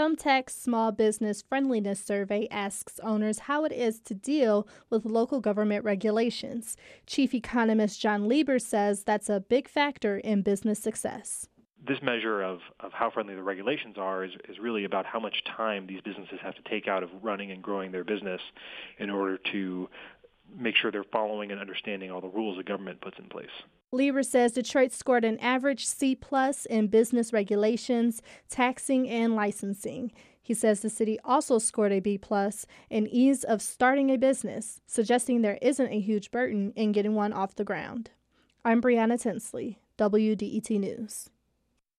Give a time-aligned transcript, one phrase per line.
[0.00, 5.84] Thumbtack's Small Business Friendliness Survey asks owners how it is to deal with local government
[5.84, 6.74] regulations.
[7.06, 11.48] Chief economist Jon Lieber says that's a big factor in business success
[11.86, 15.42] this measure of, of how friendly the regulations are is, is really about how much
[15.44, 18.40] time these businesses have to take out of running and growing their business
[18.98, 19.88] in order to
[20.60, 23.48] make sure they're following and understanding all the rules the government puts in place.
[23.92, 30.12] Lieber says Detroit scored an average C plus in business regulations, taxing, and licensing.
[30.42, 34.80] He says the city also scored a B plus in ease of starting a business,
[34.86, 38.10] suggesting there isn't a huge burden in getting one off the ground.
[38.64, 41.30] I'm Brianna Tinsley, WDET News.